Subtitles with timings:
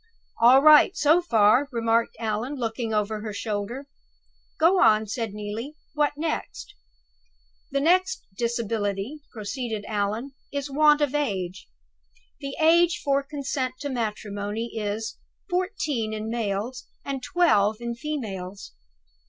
[0.41, 3.85] "All right, so far," remarked Allan, looking over her shoulder.
[4.59, 5.75] "Go on," said Neelie.
[5.93, 6.73] "What next?"
[7.69, 11.67] "'The next disability,'" proceeded Allan, "'is want of age.
[12.39, 15.19] The age for consent to matrimony is,
[15.51, 18.73] fourteen in males, and twelve in females.